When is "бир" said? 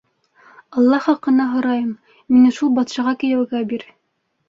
3.73-3.91